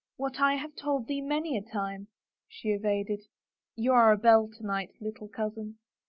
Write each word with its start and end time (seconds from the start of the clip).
"What 0.17 0.39
I 0.39 0.55
have 0.55 0.75
told 0.75 1.05
thee 1.05 1.21
many 1.21 1.55
a 1.55 1.61
time," 1.61 2.07
she 2.47 2.69
evaded." 2.69 3.27
You 3.75 3.93
are 3.93 4.11
a 4.11 4.17
belle 4.17 4.47
to 4.51 4.65
night, 4.65 4.95
little 4.99 5.27
cousin." 5.27 5.77